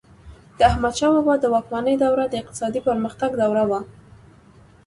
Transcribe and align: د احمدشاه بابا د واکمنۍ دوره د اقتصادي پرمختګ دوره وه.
د 0.57 0.59
احمدشاه 0.71 1.11
بابا 1.15 1.35
د 1.39 1.45
واکمنۍ 1.53 1.95
دوره 2.03 2.25
د 2.29 2.33
اقتصادي 2.41 2.79
پرمختګ 2.87 3.29
دوره 3.41 3.63
وه. 3.69 3.79